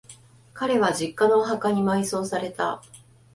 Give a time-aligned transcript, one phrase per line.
[0.55, 2.81] 彼は、実家のお墓に埋葬された。